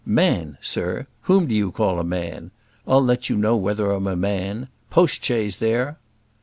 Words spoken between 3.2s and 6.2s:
you know whether I'm a man post chaise there!"